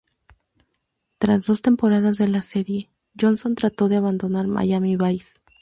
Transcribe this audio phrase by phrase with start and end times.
[1.19, 5.37] Tras dos temporadas de la serie, Johnson trató de abandonar Miami Vice.